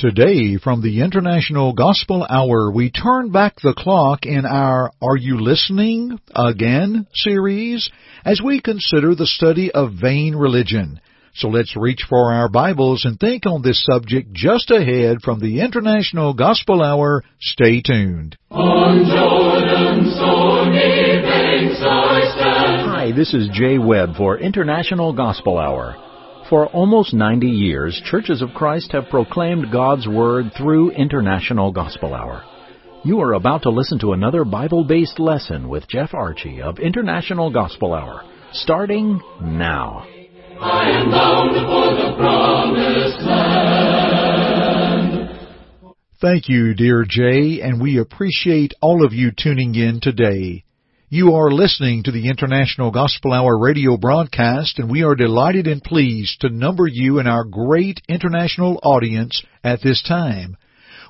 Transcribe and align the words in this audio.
Today, 0.00 0.56
from 0.56 0.80
the 0.80 1.02
International 1.02 1.74
Gospel 1.74 2.26
Hour, 2.26 2.72
we 2.72 2.90
turn 2.90 3.32
back 3.32 3.56
the 3.56 3.74
clock 3.76 4.24
in 4.24 4.46
our 4.46 4.90
Are 5.02 5.16
You 5.18 5.38
Listening 5.38 6.18
Again 6.34 7.06
series 7.12 7.90
as 8.24 8.40
we 8.42 8.62
consider 8.62 9.14
the 9.14 9.26
study 9.26 9.70
of 9.70 9.92
vain 10.00 10.34
religion. 10.34 11.02
So 11.34 11.48
let's 11.48 11.76
reach 11.76 12.06
for 12.08 12.32
our 12.32 12.48
Bibles 12.48 13.04
and 13.04 13.20
think 13.20 13.44
on 13.44 13.60
this 13.60 13.84
subject 13.84 14.32
just 14.32 14.70
ahead 14.70 15.20
from 15.20 15.38
the 15.38 15.60
International 15.60 16.32
Gospel 16.32 16.82
Hour. 16.82 17.22
Stay 17.38 17.82
tuned. 17.82 18.38
On 18.50 19.04
Jordan's 19.04 20.14
stormy 20.14 21.20
banks 21.20 21.78
I 21.84 22.20
stand. 22.38 22.90
Hi, 22.90 23.12
this 23.14 23.34
is 23.34 23.50
Jay 23.52 23.76
Webb 23.76 24.16
for 24.16 24.38
International 24.38 25.12
Gospel 25.12 25.58
Hour. 25.58 26.09
For 26.50 26.66
almost 26.66 27.14
90 27.14 27.46
years, 27.46 28.02
Churches 28.04 28.42
of 28.42 28.54
Christ 28.54 28.90
have 28.90 29.08
proclaimed 29.08 29.70
God's 29.70 30.08
Word 30.08 30.46
through 30.58 30.90
International 30.90 31.70
Gospel 31.70 32.12
Hour. 32.12 32.42
You 33.04 33.20
are 33.20 33.34
about 33.34 33.62
to 33.62 33.70
listen 33.70 34.00
to 34.00 34.14
another 34.14 34.44
Bible 34.44 34.82
based 34.82 35.20
lesson 35.20 35.68
with 35.68 35.86
Jeff 35.86 36.12
Archie 36.12 36.60
of 36.60 36.80
International 36.80 37.52
Gospel 37.52 37.94
Hour, 37.94 38.24
starting 38.52 39.20
now. 39.40 40.04
I 40.60 40.90
am 40.90 41.08
bound 41.12 41.54
for 41.54 41.94
the 41.94 42.16
promised 42.16 43.20
land. 43.22 43.70
Thank 46.20 46.48
you, 46.48 46.74
dear 46.74 47.04
Jay, 47.08 47.60
and 47.62 47.80
we 47.80 47.98
appreciate 47.98 48.74
all 48.82 49.06
of 49.06 49.12
you 49.12 49.30
tuning 49.30 49.76
in 49.76 50.00
today. 50.02 50.64
You 51.12 51.34
are 51.34 51.50
listening 51.50 52.04
to 52.04 52.12
the 52.12 52.28
International 52.28 52.92
Gospel 52.92 53.32
Hour 53.32 53.58
radio 53.58 53.96
broadcast, 53.96 54.78
and 54.78 54.88
we 54.88 55.02
are 55.02 55.16
delighted 55.16 55.66
and 55.66 55.82
pleased 55.82 56.40
to 56.42 56.50
number 56.50 56.86
you 56.86 57.18
in 57.18 57.26
our 57.26 57.42
great 57.42 58.00
international 58.08 58.78
audience 58.84 59.42
at 59.64 59.82
this 59.82 60.04
time. 60.04 60.56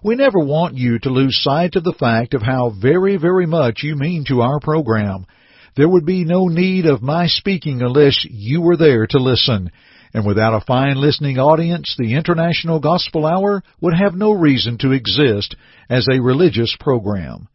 We 0.03 0.15
never 0.15 0.39
want 0.39 0.79
you 0.79 0.99
to 1.01 1.11
lose 1.11 1.43
sight 1.43 1.77
of 1.77 1.85
the 1.85 1.93
fact 1.93 2.33
of 2.33 2.41
how 2.41 2.71
very, 2.71 3.19
very 3.19 3.45
much 3.45 3.83
you 3.83 3.95
mean 3.95 4.25
to 4.29 4.41
our 4.41 4.59
program. 4.59 5.27
There 5.77 5.91
would 5.91 6.07
be 6.07 6.25
no 6.25 6.49
need 6.49 6.87
of 6.87 7.03
my 7.03 7.27
speaking 7.27 7.83
unless 7.83 8.25
you 8.25 8.63
were 8.63 8.79
there 8.79 9.07
to 9.07 9.19
listen. 9.19 9.71
And 10.15 10.25
without 10.25 10.55
a 10.55 10.65
fine 10.65 10.99
listening 10.99 11.39
audience, 11.39 11.95
the 11.99 12.15
International 12.15 12.81
Gospel 12.81 13.27
Hour 13.27 13.63
would 13.83 13.95
have 13.95 14.15
no 14.15 14.33
reason 14.33 14.79
to 14.79 14.93
exist 14.93 15.57
as 15.91 16.07
a 16.11 16.23
religious 16.23 16.75
program. 16.81 17.49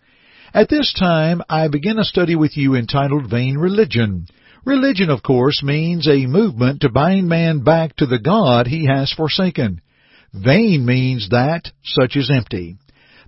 At 0.56 0.70
this 0.70 0.94
time, 0.98 1.42
I 1.50 1.68
begin 1.68 2.00
a 2.00 2.06
study 2.06 2.34
with 2.34 2.56
you 2.56 2.76
entitled 2.76 3.30
Vain 3.30 3.58
Religion. 3.58 4.26
Religion, 4.64 5.10
of 5.10 5.22
course, 5.22 5.62
means 5.62 6.08
a 6.08 6.28
movement 6.28 6.80
to 6.80 6.90
bind 6.90 7.28
man 7.28 7.60
back 7.60 7.94
to 7.98 8.06
the 8.06 8.20
God 8.20 8.66
he 8.66 8.86
has 8.86 9.12
forsaken. 9.12 9.82
Vain 10.34 10.86
means 10.86 11.28
that 11.28 11.74
such 11.84 12.16
is 12.16 12.32
empty. 12.34 12.78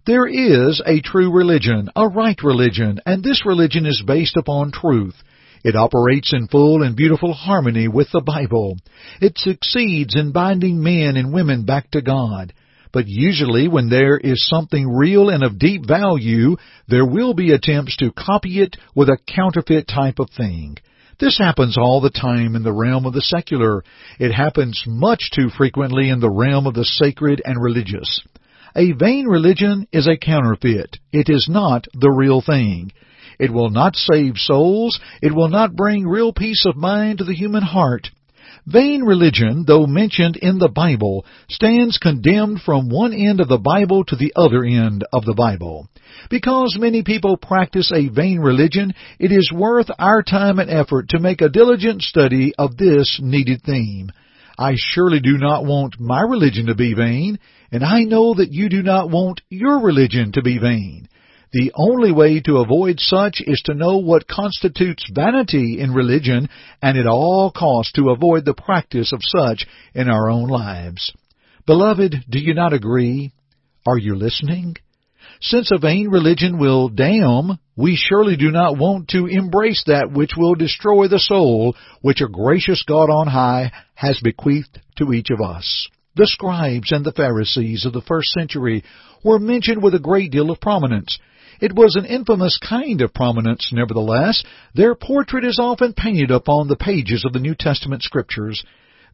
There 0.05 0.25
is 0.25 0.81
a 0.85 1.01
true 1.01 1.29
religion, 1.29 1.89
a 1.97 2.07
right 2.07 2.41
religion, 2.41 3.01
and 3.05 3.21
this 3.21 3.45
religion 3.45 3.85
is 3.85 4.01
based 4.07 4.37
upon 4.37 4.71
truth. 4.71 5.21
It 5.65 5.75
operates 5.75 6.31
in 6.33 6.47
full 6.47 6.81
and 6.81 6.95
beautiful 6.95 7.33
harmony 7.33 7.89
with 7.89 8.07
the 8.13 8.21
Bible. 8.21 8.77
It 9.19 9.37
succeeds 9.37 10.15
in 10.15 10.31
binding 10.31 10.81
men 10.81 11.17
and 11.17 11.33
women 11.33 11.65
back 11.65 11.91
to 11.91 12.01
God. 12.01 12.53
But 12.91 13.07
usually 13.07 13.67
when 13.67 13.89
there 13.89 14.17
is 14.17 14.47
something 14.47 14.87
real 14.89 15.29
and 15.29 15.43
of 15.43 15.59
deep 15.59 15.85
value, 15.85 16.57
there 16.87 17.05
will 17.05 17.33
be 17.33 17.51
attempts 17.51 17.97
to 17.97 18.11
copy 18.11 18.61
it 18.61 18.77
with 18.95 19.09
a 19.09 19.17
counterfeit 19.27 19.87
type 19.87 20.19
of 20.19 20.29
thing. 20.29 20.77
This 21.19 21.37
happens 21.37 21.77
all 21.77 21.99
the 21.99 22.11
time 22.11 22.55
in 22.55 22.63
the 22.63 22.73
realm 22.73 23.05
of 23.05 23.13
the 23.13 23.21
secular. 23.21 23.83
It 24.19 24.31
happens 24.31 24.83
much 24.85 25.31
too 25.33 25.49
frequently 25.49 26.09
in 26.09 26.19
the 26.19 26.29
realm 26.29 26.67
of 26.67 26.75
the 26.75 26.85
sacred 26.85 27.41
and 27.43 27.61
religious. 27.61 28.21
A 28.75 28.91
vain 28.91 29.25
religion 29.25 29.87
is 29.91 30.07
a 30.07 30.17
counterfeit. 30.17 30.97
It 31.11 31.29
is 31.29 31.47
not 31.49 31.85
the 31.93 32.11
real 32.11 32.41
thing. 32.41 32.91
It 33.39 33.51
will 33.51 33.71
not 33.71 33.95
save 33.95 34.37
souls. 34.37 34.99
It 35.21 35.33
will 35.33 35.49
not 35.49 35.75
bring 35.75 36.07
real 36.07 36.33
peace 36.33 36.65
of 36.67 36.75
mind 36.75 37.17
to 37.17 37.23
the 37.23 37.33
human 37.35 37.63
heart. 37.63 38.09
Vain 38.67 39.03
religion, 39.03 39.63
though 39.65 39.87
mentioned 39.87 40.35
in 40.35 40.57
the 40.57 40.67
Bible, 40.67 41.25
stands 41.47 41.97
condemned 41.97 42.59
from 42.59 42.89
one 42.89 43.13
end 43.13 43.39
of 43.39 43.47
the 43.47 43.57
Bible 43.57 44.03
to 44.03 44.17
the 44.17 44.33
other 44.35 44.65
end 44.65 45.05
of 45.13 45.23
the 45.23 45.33
Bible. 45.33 45.87
Because 46.29 46.75
many 46.77 47.01
people 47.01 47.37
practice 47.37 47.93
a 47.95 48.09
vain 48.09 48.39
religion, 48.39 48.93
it 49.19 49.31
is 49.31 49.53
worth 49.55 49.87
our 49.97 50.21
time 50.21 50.59
and 50.59 50.69
effort 50.69 51.07
to 51.09 51.19
make 51.19 51.39
a 51.39 51.47
diligent 51.47 52.01
study 52.01 52.53
of 52.57 52.75
this 52.75 53.21
needed 53.23 53.61
theme. 53.63 54.11
I 54.59 54.73
surely 54.75 55.21
do 55.21 55.37
not 55.37 55.63
want 55.63 55.97
my 55.97 56.19
religion 56.19 56.65
to 56.65 56.75
be 56.75 56.93
vain, 56.93 57.39
and 57.71 57.85
I 57.85 58.01
know 58.01 58.33
that 58.33 58.51
you 58.51 58.67
do 58.67 58.83
not 58.83 59.09
want 59.09 59.39
your 59.49 59.79
religion 59.79 60.33
to 60.33 60.41
be 60.41 60.57
vain. 60.57 61.07
The 61.53 61.71
only 61.75 62.11
way 62.11 62.41
to 62.41 62.57
avoid 62.57 62.99
such 62.99 63.41
is 63.45 63.61
to 63.65 63.73
know 63.73 63.97
what 63.97 64.27
constitutes 64.27 65.09
vanity 65.13 65.79
in 65.79 65.93
religion 65.93 66.49
and 66.81 66.97
at 66.97 67.07
all 67.07 67.51
costs 67.51 67.93
to 67.93 68.09
avoid 68.09 68.43
the 68.43 68.53
practice 68.53 69.13
of 69.13 69.21
such 69.23 69.65
in 69.95 70.09
our 70.09 70.29
own 70.29 70.49
lives. 70.49 71.13
Beloved, 71.65 72.25
do 72.29 72.39
you 72.39 72.53
not 72.53 72.73
agree? 72.73 73.31
Are 73.85 73.97
you 73.97 74.15
listening? 74.15 74.75
Since 75.39 75.71
a 75.71 75.77
vain 75.77 76.09
religion 76.09 76.57
will 76.57 76.89
damn, 76.89 77.59
we 77.77 77.95
surely 77.95 78.35
do 78.35 78.51
not 78.51 78.77
want 78.77 79.09
to 79.09 79.27
embrace 79.27 79.83
that 79.87 80.11
which 80.11 80.31
will 80.35 80.55
destroy 80.55 81.07
the 81.07 81.19
soul 81.19 81.75
which 82.01 82.21
a 82.21 82.27
gracious 82.27 82.83
God 82.85 83.09
on 83.09 83.27
high 83.27 83.71
has 83.93 84.19
bequeathed 84.19 84.79
to 84.97 85.13
each 85.13 85.29
of 85.29 85.39
us. 85.39 85.87
The 86.15 86.27
scribes 86.27 86.91
and 86.91 87.05
the 87.05 87.11
Pharisees 87.11 87.85
of 87.85 87.93
the 87.93 88.01
first 88.01 88.29
century 88.29 88.83
were 89.23 89.39
mentioned 89.39 89.83
with 89.83 89.93
a 89.93 89.99
great 89.99 90.31
deal 90.31 90.49
of 90.49 90.59
prominence. 90.59 91.19
It 91.59 91.73
was 91.73 91.95
an 91.95 92.05
infamous 92.05 92.59
kind 92.59 93.01
of 93.01 93.13
prominence, 93.13 93.71
nevertheless. 93.73 94.43
Their 94.75 94.95
portrait 94.95 95.43
is 95.43 95.59
often 95.59 95.93
painted 95.93 96.31
upon 96.31 96.67
the 96.67 96.75
pages 96.75 97.25
of 97.25 97.33
the 97.33 97.39
New 97.39 97.55
Testament 97.55 98.03
scriptures. 98.03 98.63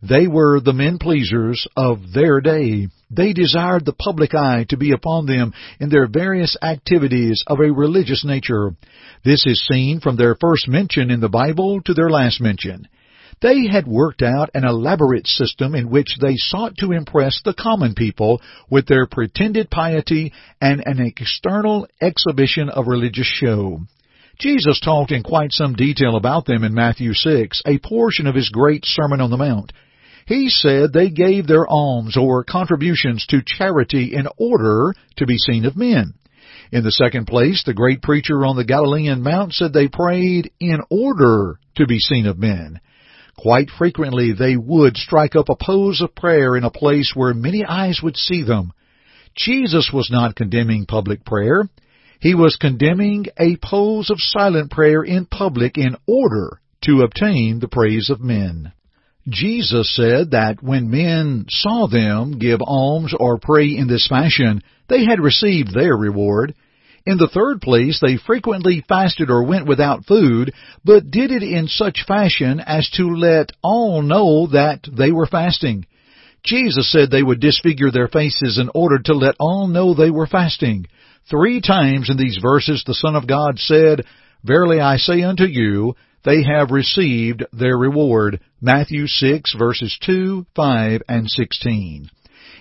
They 0.01 0.27
were 0.27 0.59
the 0.59 0.73
men 0.73 0.97
pleasers 0.97 1.65
of 1.77 2.11
their 2.13 2.41
day. 2.41 2.89
They 3.09 3.31
desired 3.31 3.85
the 3.85 3.93
public 3.93 4.35
eye 4.35 4.65
to 4.69 4.77
be 4.77 4.91
upon 4.91 5.27
them 5.27 5.53
in 5.79 5.89
their 5.89 6.07
various 6.07 6.57
activities 6.61 7.41
of 7.47 7.59
a 7.61 7.71
religious 7.71 8.25
nature. 8.25 8.75
This 9.23 9.45
is 9.45 9.65
seen 9.65 10.01
from 10.01 10.17
their 10.17 10.35
first 10.35 10.67
mention 10.67 11.09
in 11.09 11.21
the 11.21 11.29
Bible 11.29 11.81
to 11.83 11.93
their 11.93 12.09
last 12.09 12.41
mention. 12.41 12.89
They 13.43 13.67
had 13.67 13.85
worked 13.85 14.21
out 14.21 14.51
an 14.53 14.63
elaborate 14.63 15.27
system 15.27 15.75
in 15.75 15.89
which 15.89 16.17
they 16.17 16.37
sought 16.37 16.77
to 16.77 16.93
impress 16.93 17.41
the 17.43 17.53
common 17.53 17.93
people 17.93 18.41
with 18.69 18.87
their 18.87 19.05
pretended 19.05 19.69
piety 19.69 20.31
and 20.61 20.81
an 20.85 21.01
external 21.01 21.85
exhibition 21.99 22.69
of 22.69 22.87
religious 22.87 23.27
show. 23.27 23.81
Jesus 24.39 24.79
talked 24.79 25.11
in 25.11 25.23
quite 25.23 25.51
some 25.51 25.75
detail 25.75 26.15
about 26.15 26.45
them 26.45 26.63
in 26.63 26.73
Matthew 26.73 27.13
6, 27.13 27.61
a 27.65 27.79
portion 27.79 28.27
of 28.27 28.35
his 28.35 28.47
great 28.47 28.85
Sermon 28.85 29.19
on 29.19 29.29
the 29.29 29.35
Mount. 29.35 29.73
He 30.25 30.47
said 30.47 30.93
they 30.93 31.09
gave 31.09 31.45
their 31.45 31.67
alms 31.67 32.15
or 32.15 32.45
contributions 32.45 33.25
to 33.27 33.43
charity 33.45 34.13
in 34.15 34.25
order 34.37 34.93
to 35.17 35.25
be 35.25 35.37
seen 35.37 35.65
of 35.65 35.75
men. 35.75 36.13
In 36.71 36.85
the 36.85 36.93
second 36.93 37.27
place, 37.27 37.61
the 37.65 37.73
great 37.73 38.01
preacher 38.01 38.45
on 38.45 38.55
the 38.55 38.63
Galilean 38.63 39.21
Mount 39.21 39.53
said 39.53 39.73
they 39.73 39.89
prayed 39.89 40.49
in 40.61 40.79
order 40.89 41.59
to 41.75 41.85
be 41.85 41.99
seen 41.99 42.25
of 42.25 42.37
men. 42.37 42.79
Quite 43.37 43.69
frequently 43.69 44.31
they 44.31 44.55
would 44.55 44.97
strike 44.97 45.35
up 45.35 45.49
a 45.49 45.55
pose 45.55 46.01
of 46.01 46.15
prayer 46.15 46.55
in 46.55 46.63
a 46.63 46.69
place 46.69 47.13
where 47.15 47.33
many 47.33 47.65
eyes 47.65 47.99
would 48.01 48.15
see 48.15 48.43
them. 48.43 48.71
Jesus 49.35 49.91
was 49.91 50.09
not 50.11 50.35
condemning 50.35 50.85
public 50.85 51.25
prayer. 51.25 51.67
He 52.19 52.35
was 52.35 52.55
condemning 52.55 53.25
a 53.37 53.57
pose 53.57 54.09
of 54.09 54.17
silent 54.19 54.71
prayer 54.71 55.03
in 55.03 55.25
public 55.25 55.77
in 55.77 55.97
order 56.07 56.61
to 56.83 57.01
obtain 57.01 57.59
the 57.59 57.67
praise 57.67 58.09
of 58.09 58.21
men. 58.21 58.71
Jesus 59.27 59.93
said 59.95 60.31
that 60.31 60.61
when 60.61 60.89
men 60.89 61.45
saw 61.49 61.87
them 61.87 62.37
give 62.37 62.59
alms 62.61 63.13
or 63.17 63.39
pray 63.39 63.75
in 63.75 63.87
this 63.87 64.07
fashion, 64.07 64.61
they 64.89 65.05
had 65.05 65.19
received 65.19 65.73
their 65.73 65.95
reward. 65.95 66.53
In 67.05 67.17
the 67.17 67.27
third 67.27 67.59
place, 67.61 67.99
they 67.99 68.15
frequently 68.15 68.83
fasted 68.87 69.29
or 69.29 69.43
went 69.43 69.67
without 69.67 70.05
food, 70.05 70.53
but 70.85 71.11
did 71.11 71.31
it 71.31 71.43
in 71.43 71.67
such 71.67 72.05
fashion 72.07 72.61
as 72.61 72.89
to 72.91 73.03
let 73.07 73.51
all 73.61 74.01
know 74.01 74.47
that 74.47 74.87
they 74.89 75.11
were 75.11 75.25
fasting. 75.25 75.85
Jesus 76.45 76.89
said 76.91 77.11
they 77.11 77.23
would 77.23 77.41
disfigure 77.41 77.91
their 77.91 78.07
faces 78.07 78.57
in 78.57 78.69
order 78.73 78.99
to 78.99 79.13
let 79.13 79.35
all 79.39 79.67
know 79.67 79.93
they 79.93 80.11
were 80.11 80.27
fasting. 80.27 80.85
Three 81.29 81.59
times 81.61 82.09
in 82.09 82.17
these 82.17 82.37
verses 82.41 82.83
the 82.85 82.93
Son 82.93 83.15
of 83.15 83.27
God 83.27 83.59
said, 83.59 84.05
Verily 84.43 84.79
I 84.79 84.97
say 84.97 85.23
unto 85.23 85.45
you, 85.45 85.95
they 86.23 86.43
have 86.43 86.71
received 86.71 87.45
their 87.51 87.77
reward. 87.77 88.39
Matthew 88.61 89.07
6 89.07 89.55
verses 89.57 89.97
2, 90.05 90.45
5, 90.55 91.01
and 91.09 91.29
16. 91.29 92.09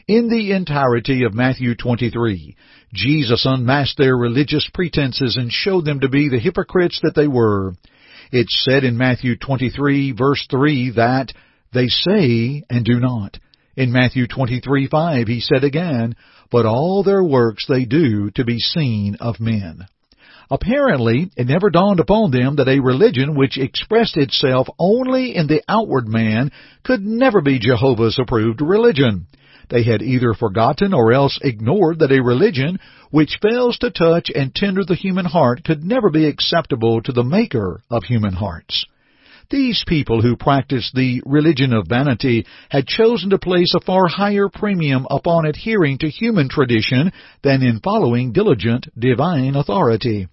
In 0.09 0.29
the 0.29 0.53
entirety 0.53 1.25
of 1.25 1.35
Matthew 1.35 1.77
23, 1.77 2.57
Jesus 2.93 3.47
unmasked 3.47 3.97
their 3.97 4.17
religious 4.17 4.69
pretenses 4.73 5.37
and 5.37 5.51
showed 5.51 5.85
them 5.85 6.01
to 6.01 6.09
be 6.09 6.29
the 6.29 6.39
hypocrites 6.39 7.01
that 7.03 7.15
they 7.15 7.27
were. 7.27 7.73
It's 8.31 8.65
said 8.65 8.85
in 8.85 8.99
Matthew 8.99 9.37
23 9.37 10.13
verse 10.13 10.47
3 10.51 10.91
that 10.97 11.33
they 11.73 11.89
say 11.89 12.63
and 12.69 12.85
do 12.85 13.01
not. 13.01 13.39
In 13.77 13.93
Matthew 13.93 14.27
23:5 14.27 15.29
he 15.29 15.41
said 15.41 15.65
again, 15.65 16.15
"But 16.51 16.67
all 16.67 17.03
their 17.03 17.25
works 17.25 17.65
they 17.67 17.87
do 17.87 18.31
to 18.33 18.45
be 18.45 18.59
seen 18.59 19.17
of 19.21 19.41
men." 19.41 19.87
Apparently, 20.51 21.31
it 21.35 21.47
never 21.47 21.71
dawned 21.71 21.99
upon 21.99 22.31
them 22.31 22.57
that 22.57 22.69
a 22.69 22.81
religion 22.81 23.35
which 23.35 23.57
expressed 23.57 24.19
itself 24.19 24.69
only 24.79 25.35
in 25.35 25.47
the 25.47 25.63
outward 25.67 26.07
man 26.07 26.53
could 26.83 27.03
never 27.03 27.41
be 27.41 27.59
Jehovah's 27.59 28.19
approved 28.19 28.61
religion. 28.61 29.27
They 29.73 29.85
had 29.85 30.03
either 30.03 30.35
forgotten 30.35 30.93
or 30.93 31.15
else 31.15 31.39
ignored 31.41 32.01
that 32.01 32.13
a 32.13 32.23
religion 32.23 32.79
which 33.11 33.39
fails 33.41 33.79
to 33.79 33.91
touch 33.91 34.31
and 34.35 34.55
tender 34.55 34.85
the 34.85 34.95
human 34.95 35.25
heart 35.25 35.65
could 35.65 35.83
never 35.83 36.11
be 36.11 36.27
acceptable 36.27 37.01
to 37.01 37.11
the 37.11 37.25
Maker 37.25 37.81
of 37.91 38.05
human 38.05 38.35
hearts. 38.35 38.85
These 39.49 39.83
people 39.89 40.21
who 40.21 40.37
practiced 40.37 40.95
the 40.95 41.23
religion 41.25 41.73
of 41.73 41.89
vanity 41.89 42.45
had 42.69 42.87
chosen 42.87 43.31
to 43.31 43.39
place 43.39 43.73
a 43.75 43.81
far 43.81 44.09
higher 44.09 44.51
premium 44.51 45.07
upon 45.11 45.47
adhering 45.47 45.97
to 45.99 46.11
human 46.11 46.51
tradition 46.51 47.11
than 47.43 47.63
in 47.63 47.81
following 47.81 48.33
diligent 48.33 48.89
divine 48.99 49.57
authority. 49.57 50.29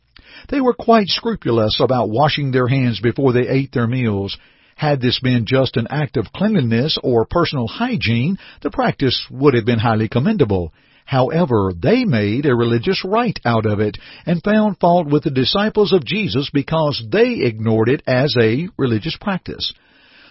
They 0.50 0.60
were 0.60 0.74
quite 0.74 1.08
scrupulous 1.08 1.80
about 1.80 2.10
washing 2.10 2.52
their 2.52 2.68
hands 2.68 3.00
before 3.00 3.32
they 3.32 3.48
ate 3.48 3.72
their 3.72 3.88
meals. 3.88 4.38
Had 4.80 5.02
this 5.02 5.20
been 5.20 5.46
just 5.46 5.76
an 5.76 5.88
act 5.90 6.16
of 6.16 6.32
cleanliness 6.32 6.98
or 7.04 7.26
personal 7.26 7.68
hygiene, 7.68 8.38
the 8.62 8.72
practice 8.72 9.26
would 9.30 9.54
have 9.54 9.66
been 9.66 9.80
highly 9.80 10.08
commendable. 10.08 10.72
However, 11.04 11.74
they 11.78 12.06
made 12.06 12.46
a 12.46 12.56
religious 12.56 13.04
rite 13.04 13.42
out 13.44 13.66
of 13.66 13.82
it 13.82 13.98
and 14.26 14.42
found 14.42 14.80
fault 14.80 15.08
with 15.08 15.24
the 15.24 15.32
disciples 15.32 15.92
of 15.92 16.06
Jesus 16.06 16.50
because 16.54 17.04
they 17.12 17.42
ignored 17.42 17.90
it 17.90 18.02
as 18.08 18.34
a 18.40 18.70
religious 18.78 19.18
practice. 19.20 19.74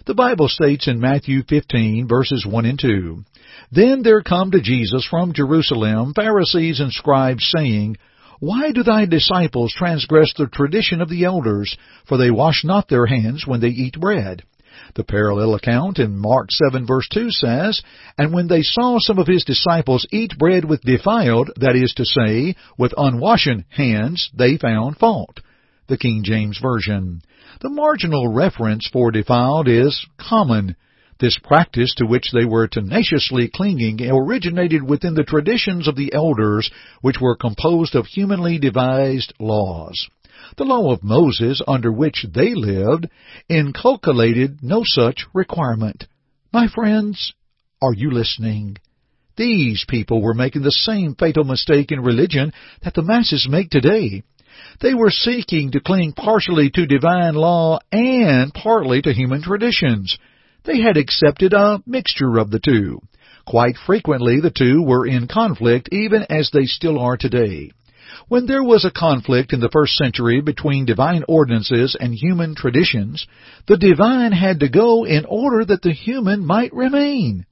The 0.07 0.15
Bible 0.15 0.49
states 0.49 0.89
in 0.89 0.99
Matthew 0.99 1.43
15 1.47 2.09
verses 2.09 2.47
1 2.47 2.65
and 2.65 2.79
2, 2.79 3.25
Then 3.71 4.03
there 4.03 4.23
come 4.23 4.51
to 4.53 4.63
Jesus 4.63 5.07
from 5.07 5.35
Jerusalem 5.35 6.15
Pharisees 6.15 6.81
and 6.81 6.91
scribes 6.91 7.53
saying, 7.55 7.99
why 8.41 8.73
do 8.73 8.83
thy 8.83 9.07
disciples 9.07 9.75
transgress 9.77 10.33
the 10.37 10.47
tradition 10.47 11.01
of 11.01 11.09
the 11.09 11.25
elders? 11.25 11.77
For 12.07 12.17
they 12.17 12.31
wash 12.31 12.63
not 12.65 12.89
their 12.89 13.07
hands 13.07 13.47
when 13.47 13.61
they 13.61 13.69
eat 13.69 13.99
bread. 13.99 14.43
The 14.95 15.05
parallel 15.05 15.55
account 15.55 15.99
in 15.99 16.17
Mark 16.17 16.51
7 16.51 16.87
verse 16.87 17.09
2 17.13 17.31
says, 17.31 17.83
And 18.17 18.33
when 18.33 18.47
they 18.47 18.63
saw 18.63 18.99
some 19.01 19.19
of 19.19 19.27
his 19.27 19.45
disciples 19.45 20.07
eat 20.13 20.39
bread 20.39 20.65
with 20.65 20.81
defiled, 20.83 21.51
that 21.57 21.77
is 21.77 21.93
to 21.95 22.05
say, 22.05 22.55
with 22.79 22.95
unwashen 22.97 23.65
hands, 23.71 24.31
they 24.35 24.57
found 24.57 24.97
fault. 24.97 25.41
The 25.89 25.99
King 25.99 26.23
James 26.25 26.59
Version. 26.61 27.23
The 27.61 27.71
marginal 27.71 28.33
reference 28.33 28.89
for 28.93 29.11
defiled 29.11 29.69
is 29.69 30.07
common. 30.19 30.77
This 31.21 31.37
practice 31.43 31.95
to 31.97 32.07
which 32.07 32.31
they 32.33 32.45
were 32.45 32.69
tenaciously 32.69 33.49
clinging 33.49 34.01
originated 34.09 34.89
within 34.89 35.15
the 35.15 35.25
traditions 35.25 35.89
of 35.89 35.97
the 35.97 36.13
elders, 36.15 36.71
which 37.01 37.21
were 37.21 37.35
composed 37.35 37.97
of 37.97 38.07
humanly 38.07 38.59
devised 38.59 39.33
laws. 39.41 40.09
The 40.57 40.65
law 40.65 40.93
of 40.93 41.03
Moses, 41.03 41.61
under 41.67 41.91
which 41.91 42.25
they 42.33 42.55
lived, 42.55 43.09
inculcated 43.49 44.63
no 44.63 44.83
such 44.85 45.27
requirement. 45.35 46.07
My 46.53 46.69
friends, 46.69 47.33
are 47.83 47.95
you 47.95 48.13
listening? 48.13 48.77
These 49.37 49.85
people 49.89 50.23
were 50.23 50.35
making 50.35 50.63
the 50.63 50.71
same 50.71 51.17
fatal 51.17 51.45
mistake 51.45 51.91
in 51.91 52.01
religion 52.01 52.53
that 52.83 52.95
the 52.95 53.03
masses 53.03 53.49
make 53.51 53.71
today. 53.71 54.23
They 54.81 54.95
were 54.95 55.11
seeking 55.11 55.73
to 55.73 55.81
cling 55.81 56.13
partially 56.13 56.71
to 56.71 56.87
divine 56.87 57.35
law 57.35 57.81
and 57.91 58.55
partly 58.55 59.03
to 59.03 59.13
human 59.13 59.43
traditions. 59.43 60.17
They 60.65 60.81
had 60.81 60.97
accepted 60.97 61.53
a 61.53 61.83
mixture 61.87 62.39
of 62.39 62.51
the 62.51 62.61
two. 62.61 63.01
Quite 63.47 63.77
frequently 63.77 64.41
the 64.41 64.51
two 64.51 64.83
were 64.83 65.07
in 65.07 65.27
conflict 65.27 65.89
even 65.93 66.27
as 66.29 66.51
they 66.51 66.67
still 66.67 66.99
are 66.99 67.17
today. 67.17 67.71
When 68.29 68.47
there 68.47 68.65
was 68.65 68.85
a 68.85 68.91
conflict 68.91 69.53
in 69.53 69.61
the 69.61 69.71
first 69.71 69.95
century 69.95 70.41
between 70.41 70.85
divine 70.85 71.25
ordinances 71.29 71.97
and 71.99 72.13
human 72.13 72.55
traditions, 72.55 73.27
the 73.67 73.79
divine 73.79 74.33
had 74.33 74.61
to 74.61 74.69
go 74.69 75.05
in 75.05 75.25
order 75.25 75.65
that 75.65 75.83
the 75.83 75.93
human 75.93 76.45
might 76.45 76.73
remain. 76.75 77.47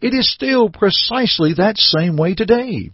It 0.00 0.14
is 0.14 0.32
still 0.32 0.68
precisely 0.70 1.54
that 1.54 1.78
same 1.78 2.16
way 2.16 2.34
today. 2.34 2.90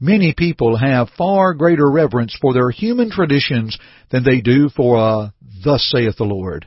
Many 0.00 0.32
people 0.32 0.76
have 0.76 1.10
far 1.10 1.54
greater 1.54 1.90
reverence 1.90 2.36
for 2.40 2.52
their 2.52 2.70
human 2.70 3.10
traditions 3.10 3.78
than 4.10 4.24
they 4.24 4.40
do 4.40 4.68
for 4.68 4.96
a 4.96 5.32
Thus 5.62 5.84
saith 5.90 6.16
the 6.16 6.24
Lord. 6.24 6.66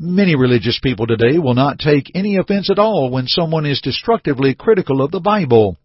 Many 0.00 0.36
religious 0.36 0.78
people 0.80 1.08
today 1.08 1.38
will 1.38 1.54
not 1.54 1.80
take 1.80 2.12
any 2.14 2.36
offense 2.36 2.70
at 2.70 2.78
all 2.78 3.10
when 3.10 3.26
someone 3.26 3.66
is 3.66 3.80
destructively 3.80 4.54
critical 4.54 5.02
of 5.02 5.10
the 5.10 5.18
Bible. 5.18 5.76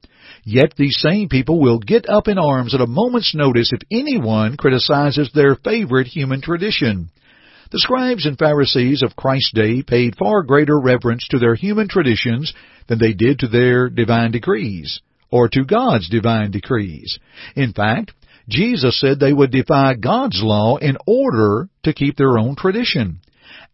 Yet 0.45 0.75
these 0.77 0.99
same 0.99 1.29
people 1.29 1.59
will 1.59 1.79
get 1.79 2.07
up 2.07 2.27
in 2.27 2.37
arms 2.37 2.75
at 2.75 2.81
a 2.81 2.85
moment's 2.85 3.33
notice 3.33 3.71
if 3.73 3.81
anyone 3.89 4.55
criticizes 4.55 5.31
their 5.33 5.55
favorite 5.55 6.05
human 6.05 6.41
tradition. 6.41 7.09
The 7.71 7.79
scribes 7.79 8.27
and 8.27 8.37
Pharisees 8.37 9.01
of 9.01 9.15
Christ's 9.15 9.51
day 9.55 9.81
paid 9.81 10.15
far 10.15 10.43
greater 10.43 10.79
reverence 10.79 11.27
to 11.29 11.39
their 11.39 11.55
human 11.55 11.87
traditions 11.87 12.53
than 12.87 12.99
they 12.99 13.13
did 13.13 13.39
to 13.39 13.47
their 13.47 13.89
divine 13.89 14.29
decrees, 14.29 15.01
or 15.31 15.49
to 15.49 15.65
God's 15.65 16.07
divine 16.07 16.51
decrees. 16.51 17.17
In 17.55 17.73
fact, 17.73 18.11
Jesus 18.47 18.99
said 18.99 19.19
they 19.19 19.33
would 19.33 19.49
defy 19.49 19.95
God's 19.95 20.39
law 20.43 20.77
in 20.77 20.97
order 21.07 21.67
to 21.81 21.93
keep 21.93 22.15
their 22.15 22.37
own 22.37 22.55
tradition. 22.55 23.19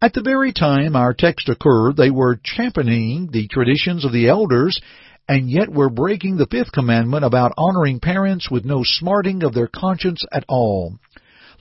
At 0.02 0.14
the 0.14 0.22
very 0.22 0.54
time 0.54 0.96
our 0.96 1.14
text 1.14 1.50
occurred, 1.50 1.98
they 1.98 2.10
were 2.10 2.40
championing 2.42 3.30
the 3.32 3.50
traditions 3.50 4.06
of 4.06 4.14
the 4.14 4.30
elders, 4.30 4.80
and 5.28 5.50
yet 5.52 5.68
were 5.70 5.90
breaking 5.90 6.38
the 6.38 6.48
fifth 6.48 6.72
commandment 6.72 7.26
about 7.26 7.52
honoring 7.58 8.00
parents 8.00 8.50
with 8.50 8.64
no 8.64 8.82
smarting 8.84 9.44
of 9.44 9.54
their 9.54 9.68
conscience 9.68 10.24
at 10.32 10.46
all. 10.48 10.98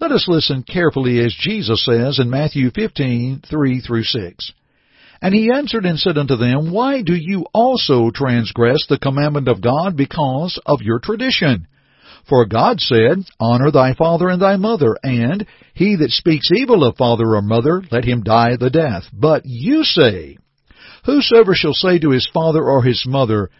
Let 0.00 0.12
us 0.12 0.28
listen 0.28 0.62
carefully 0.62 1.18
as 1.18 1.34
Jesus 1.34 1.84
says 1.84 2.20
in 2.20 2.30
Matthew 2.30 2.70
15:3 2.70 3.80
through 3.80 4.04
6. 4.04 4.52
And 5.20 5.34
he 5.34 5.50
answered 5.50 5.84
and 5.84 5.98
said 5.98 6.16
unto 6.16 6.36
them, 6.36 6.70
Why 6.70 7.02
do 7.02 7.16
you 7.16 7.44
also 7.52 8.10
transgress 8.10 8.86
the 8.86 9.00
commandment 9.00 9.48
of 9.48 9.60
God 9.60 9.96
because 9.96 10.60
of 10.64 10.80
your 10.80 11.00
tradition? 11.00 11.66
For 12.28 12.44
God 12.44 12.80
said, 12.80 13.24
Honor 13.40 13.70
thy 13.70 13.94
father 13.94 14.28
and 14.28 14.40
thy 14.40 14.56
mother, 14.56 14.96
and 15.02 15.46
he 15.74 15.96
that 15.96 16.10
speaks 16.10 16.50
evil 16.52 16.84
of 16.84 16.96
father 16.96 17.34
or 17.34 17.42
mother, 17.42 17.82
let 17.90 18.04
him 18.04 18.22
die 18.22 18.56
the 18.56 18.70
death. 18.70 19.04
But 19.12 19.42
you 19.46 19.82
say, 19.84 20.36
Whosoever 21.04 21.54
shall 21.54 21.72
say 21.72 21.98
to 21.98 22.10
his 22.10 22.28
father 22.32 22.62
or 22.62 22.82
his 22.82 23.04
mother, 23.06 23.50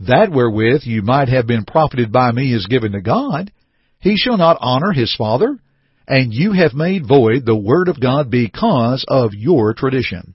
That 0.00 0.30
wherewith 0.30 0.82
you 0.84 1.02
might 1.02 1.28
have 1.28 1.46
been 1.46 1.64
profited 1.64 2.12
by 2.12 2.30
me 2.30 2.54
is 2.54 2.68
given 2.68 2.92
to 2.92 3.00
God, 3.00 3.50
he 3.98 4.16
shall 4.16 4.36
not 4.36 4.58
honor 4.60 4.92
his 4.92 5.14
father, 5.16 5.58
and 6.06 6.32
you 6.32 6.52
have 6.52 6.74
made 6.74 7.08
void 7.08 7.44
the 7.44 7.56
word 7.56 7.88
of 7.88 8.00
God 8.00 8.30
because 8.30 9.04
of 9.08 9.32
your 9.32 9.74
tradition. 9.74 10.34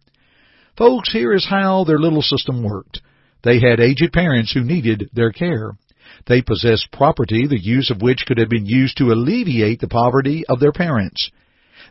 Folks, 0.78 1.14
here 1.14 1.34
is 1.34 1.48
how 1.48 1.84
their 1.84 2.00
little 2.00 2.22
system 2.22 2.64
worked. 2.64 3.02
They 3.44 3.60
had 3.60 3.80
aged 3.80 4.12
parents 4.12 4.52
who 4.52 4.64
needed 4.64 5.10
their 5.14 5.32
care. 5.32 5.74
They 6.28 6.42
possessed 6.42 6.92
property, 6.92 7.48
the 7.48 7.60
use 7.60 7.90
of 7.90 8.02
which 8.02 8.26
could 8.26 8.38
have 8.38 8.50
been 8.50 8.66
used 8.66 8.98
to 8.98 9.12
alleviate 9.12 9.80
the 9.80 9.88
poverty 9.88 10.44
of 10.48 10.60
their 10.60 10.72
parents. 10.72 11.32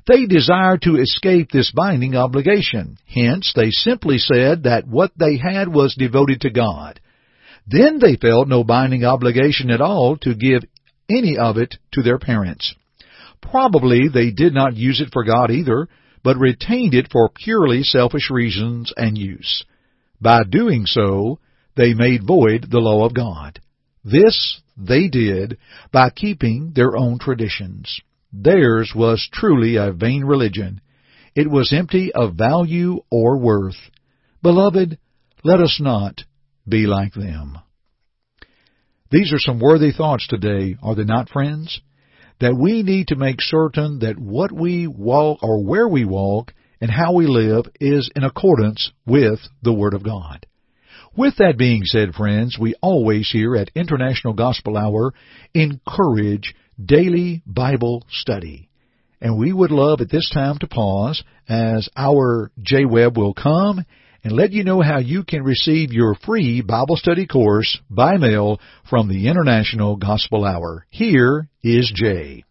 They 0.06 0.26
desired 0.26 0.82
to 0.82 0.96
escape 0.96 1.50
this 1.50 1.70
binding 1.70 2.16
obligation. 2.16 2.96
Hence, 3.06 3.52
they 3.54 3.70
simply 3.70 4.18
said 4.18 4.62
that 4.62 4.86
what 4.86 5.12
they 5.18 5.36
had 5.36 5.68
was 5.68 5.94
devoted 5.94 6.42
to 6.42 6.50
God. 6.50 7.00
Then 7.66 7.98
they 7.98 8.16
felt 8.16 8.48
no 8.48 8.64
binding 8.64 9.04
obligation 9.04 9.70
at 9.70 9.80
all 9.80 10.16
to 10.18 10.34
give 10.34 10.62
any 11.10 11.36
of 11.36 11.58
it 11.58 11.76
to 11.92 12.02
their 12.02 12.18
parents. 12.18 12.74
Probably 13.42 14.08
they 14.08 14.30
did 14.30 14.54
not 14.54 14.76
use 14.76 15.00
it 15.00 15.10
for 15.12 15.24
God 15.24 15.50
either, 15.50 15.88
but 16.22 16.36
retained 16.36 16.94
it 16.94 17.10
for 17.10 17.28
purely 17.28 17.82
selfish 17.82 18.30
reasons 18.30 18.92
and 18.96 19.16
use. 19.16 19.64
By 20.20 20.40
doing 20.48 20.86
so, 20.86 21.38
they 21.76 21.94
made 21.94 22.26
void 22.26 22.66
the 22.70 22.80
law 22.80 23.06
of 23.06 23.14
God. 23.14 23.60
This 24.10 24.60
they 24.76 25.08
did 25.08 25.58
by 25.92 26.10
keeping 26.10 26.72
their 26.74 26.96
own 26.96 27.18
traditions. 27.18 28.00
Theirs 28.32 28.92
was 28.94 29.28
truly 29.30 29.76
a 29.76 29.92
vain 29.92 30.24
religion. 30.24 30.80
It 31.34 31.50
was 31.50 31.72
empty 31.72 32.12
of 32.14 32.34
value 32.34 33.00
or 33.10 33.36
worth. 33.38 33.76
Beloved, 34.42 34.98
let 35.44 35.60
us 35.60 35.78
not 35.80 36.22
be 36.66 36.86
like 36.86 37.12
them. 37.12 37.58
These 39.10 39.32
are 39.32 39.38
some 39.38 39.60
worthy 39.60 39.92
thoughts 39.92 40.26
today, 40.26 40.76
are 40.82 40.94
they 40.94 41.04
not, 41.04 41.28
friends? 41.28 41.80
That 42.40 42.56
we 42.56 42.82
need 42.82 43.08
to 43.08 43.16
make 43.16 43.40
certain 43.40 43.98
that 44.00 44.18
what 44.18 44.52
we 44.52 44.86
walk 44.86 45.42
or 45.42 45.64
where 45.64 45.88
we 45.88 46.04
walk 46.04 46.52
and 46.80 46.90
how 46.90 47.14
we 47.14 47.26
live 47.26 47.66
is 47.80 48.10
in 48.14 48.24
accordance 48.24 48.92
with 49.06 49.40
the 49.62 49.72
Word 49.72 49.94
of 49.94 50.04
God. 50.04 50.46
With 51.16 51.36
that 51.38 51.58
being 51.58 51.82
said, 51.84 52.14
friends, 52.14 52.58
we 52.58 52.74
always 52.80 53.30
here 53.30 53.56
at 53.56 53.70
International 53.74 54.34
Gospel 54.34 54.76
Hour 54.76 55.14
encourage 55.54 56.54
daily 56.82 57.42
Bible 57.46 58.04
study. 58.10 58.68
And 59.20 59.38
we 59.38 59.52
would 59.52 59.70
love 59.72 60.00
at 60.00 60.10
this 60.10 60.30
time 60.32 60.58
to 60.58 60.68
pause 60.68 61.22
as 61.48 61.88
our 61.96 62.52
Jay 62.62 62.84
Webb 62.84 63.16
will 63.16 63.34
come 63.34 63.84
and 64.22 64.32
let 64.32 64.52
you 64.52 64.64
know 64.64 64.80
how 64.80 64.98
you 64.98 65.24
can 65.24 65.42
receive 65.42 65.92
your 65.92 66.14
free 66.14 66.60
Bible 66.60 66.96
study 66.96 67.26
course 67.26 67.80
by 67.90 68.16
mail 68.16 68.60
from 68.88 69.08
the 69.08 69.28
International 69.28 69.96
Gospel 69.96 70.44
Hour. 70.44 70.86
Here 70.90 71.48
is 71.62 71.90
Jay. 71.94 72.44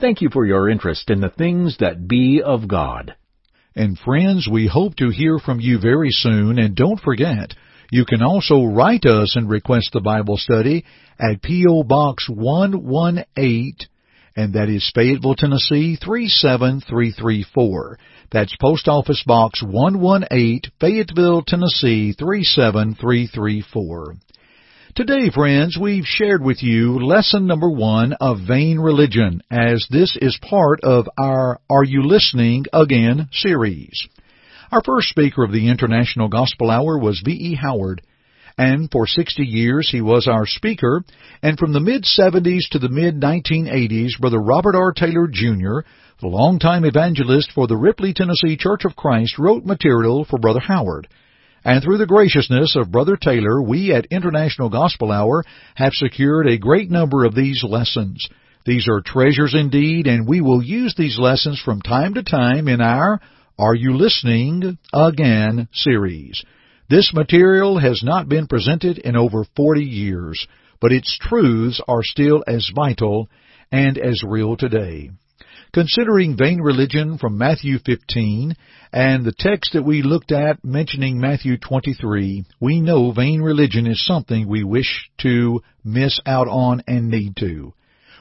Thank 0.00 0.22
you 0.22 0.30
for 0.30 0.46
your 0.46 0.70
interest 0.70 1.10
in 1.10 1.20
the 1.20 1.28
things 1.28 1.76
that 1.80 2.08
be 2.08 2.40
of 2.42 2.68
God. 2.68 3.14
And 3.76 3.98
friends, 3.98 4.48
we 4.50 4.66
hope 4.66 4.96
to 4.96 5.10
hear 5.10 5.38
from 5.38 5.60
you 5.60 5.78
very 5.78 6.10
soon, 6.10 6.58
and 6.58 6.74
don't 6.74 7.02
forget, 7.02 7.52
you 7.90 8.06
can 8.06 8.22
also 8.22 8.64
write 8.64 9.04
us 9.04 9.36
and 9.36 9.46
request 9.46 9.90
the 9.92 10.00
Bible 10.00 10.38
study 10.38 10.86
at 11.20 11.42
P.O. 11.42 11.82
Box 11.82 12.30
118 12.30 13.76
and 14.36 14.54
that 14.54 14.68
is 14.68 14.90
Fayetteville, 14.94 15.36
Tennessee 15.36 15.96
37334. 15.96 17.98
That's 18.32 18.56
Post 18.60 18.88
Office 18.88 19.22
Box 19.26 19.62
118, 19.62 20.72
Fayetteville, 20.80 21.42
Tennessee 21.46 22.12
37334. 22.18 24.16
Today, 24.96 25.30
friends, 25.30 25.78
we've 25.80 26.06
shared 26.06 26.42
with 26.42 26.62
you 26.62 27.04
lesson 27.04 27.46
number 27.46 27.70
one 27.70 28.12
of 28.14 28.38
Vain 28.46 28.78
Religion, 28.78 29.40
as 29.50 29.86
this 29.90 30.16
is 30.20 30.38
part 30.42 30.80
of 30.82 31.06
our 31.18 31.60
Are 31.70 31.84
You 31.84 32.02
Listening 32.02 32.64
Again 32.72 33.28
series. 33.32 34.08
Our 34.70 34.82
first 34.84 35.08
speaker 35.08 35.42
of 35.44 35.52
the 35.52 35.68
International 35.68 36.28
Gospel 36.28 36.70
Hour 36.70 36.98
was 36.98 37.22
V.E. 37.24 37.54
Howard 37.54 38.02
and 38.56 38.90
for 38.90 39.06
60 39.06 39.42
years 39.42 39.88
he 39.90 40.00
was 40.00 40.28
our 40.28 40.46
speaker, 40.46 41.02
and 41.42 41.58
from 41.58 41.72
the 41.72 41.80
mid-70s 41.80 42.68
to 42.70 42.78
the 42.78 42.88
mid-1980s, 42.88 44.20
Brother 44.20 44.40
Robert 44.40 44.76
R. 44.76 44.92
Taylor, 44.92 45.26
Jr., 45.26 45.80
the 46.20 46.28
longtime 46.28 46.84
evangelist 46.84 47.50
for 47.52 47.66
the 47.66 47.76
Ripley, 47.76 48.14
Tennessee 48.14 48.56
Church 48.56 48.84
of 48.84 48.96
Christ, 48.96 49.38
wrote 49.38 49.64
material 49.64 50.24
for 50.24 50.38
Brother 50.38 50.60
Howard. 50.60 51.08
And 51.64 51.82
through 51.82 51.98
the 51.98 52.06
graciousness 52.06 52.76
of 52.76 52.92
Brother 52.92 53.16
Taylor, 53.16 53.60
we 53.60 53.92
at 53.92 54.06
International 54.06 54.68
Gospel 54.68 55.10
Hour 55.10 55.44
have 55.74 55.92
secured 55.94 56.46
a 56.46 56.58
great 56.58 56.90
number 56.90 57.24
of 57.24 57.34
these 57.34 57.64
lessons. 57.64 58.28
These 58.64 58.86
are 58.88 59.00
treasures 59.00 59.54
indeed, 59.54 60.06
and 60.06 60.28
we 60.28 60.40
will 60.40 60.62
use 60.62 60.94
these 60.96 61.18
lessons 61.18 61.60
from 61.62 61.80
time 61.80 62.14
to 62.14 62.22
time 62.22 62.68
in 62.68 62.80
our 62.80 63.20
Are 63.58 63.74
You 63.74 63.96
Listening 63.96 64.78
Again 64.92 65.68
series. 65.72 66.44
This 66.88 67.12
material 67.14 67.78
has 67.78 68.02
not 68.02 68.28
been 68.28 68.46
presented 68.46 68.98
in 68.98 69.16
over 69.16 69.44
40 69.56 69.82
years, 69.82 70.46
but 70.80 70.92
its 70.92 71.16
truths 71.18 71.80
are 71.88 72.02
still 72.02 72.44
as 72.46 72.70
vital 72.74 73.28
and 73.72 73.96
as 73.96 74.22
real 74.22 74.56
today. 74.56 75.10
Considering 75.72 76.36
vain 76.36 76.60
religion 76.60 77.16
from 77.16 77.38
Matthew 77.38 77.78
15 77.78 78.54
and 78.92 79.24
the 79.24 79.32
text 79.36 79.72
that 79.72 79.82
we 79.82 80.02
looked 80.02 80.30
at 80.30 80.62
mentioning 80.62 81.18
Matthew 81.18 81.56
23, 81.56 82.44
we 82.60 82.80
know 82.80 83.12
vain 83.12 83.40
religion 83.40 83.86
is 83.86 84.04
something 84.04 84.46
we 84.46 84.62
wish 84.62 85.10
to 85.22 85.62
miss 85.82 86.20
out 86.26 86.48
on 86.48 86.82
and 86.86 87.08
need 87.08 87.34
to. 87.38 87.72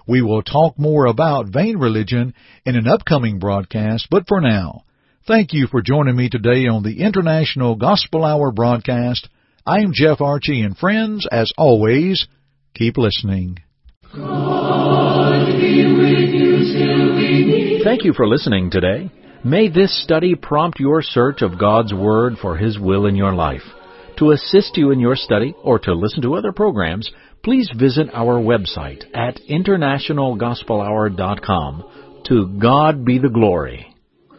We 0.08 0.22
will 0.22 0.41
talk 0.41 0.79
more 0.79 1.05
about 1.05 1.50
vain 1.50 1.77
religion 1.77 2.34
in 2.65 2.75
an 2.77 2.88
upcoming 2.88 3.39
broadcast, 3.39 4.08
but 4.10 4.27
for 4.27 4.39
now, 4.39 4.84
Thank 5.25 5.53
you 5.53 5.68
for 5.68 5.82
joining 5.82 6.18
me 6.18 6.27
today 6.27 6.68
on 6.68 6.84
the 6.84 7.00
International 7.00 7.77
Gospel 7.77 8.25
Hour 8.25 8.51
broadcast. 8.51 9.30
I'm 9.65 9.94
Jeff 9.94 10.20
Archie, 10.20 10.63
and 10.63 10.77
friends, 10.77 11.25
as 11.32 11.50
always, 11.58 12.27
keep 12.74 12.98
listening. 12.98 13.60
You 14.13 14.20
Thank 17.86 18.03
you 18.03 18.12
for 18.12 18.27
listening 18.27 18.70
today. 18.70 19.10
May 19.46 19.70
this 19.70 20.03
study 20.03 20.36
prompt 20.36 20.82
your 20.82 21.01
search 21.01 21.42
of 21.42 21.58
God's 21.58 21.94
Word 21.94 22.34
for 22.42 22.58
His 22.58 22.77
will 22.77 23.06
in 23.06 23.15
your 23.15 23.34
life. 23.34 23.63
To 24.18 24.32
assist 24.32 24.75
you 24.75 24.92
in 24.92 25.00
your 25.00 25.15
study 25.15 25.56
or 25.63 25.80
to 25.80 25.94
listen 25.94 26.22
to 26.24 26.36
other 26.36 26.51
programs, 26.51 27.10
please 27.44 27.72
visit 27.80 28.10
our 28.13 28.42
website 28.42 29.06
at 29.15 29.39
internationalgospelhour.com. 29.50 31.84
To 32.25 32.48
God 32.60 33.06
be 33.06 33.20
the 33.20 33.30
glory. 33.30 33.93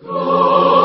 Oh. 0.07 0.84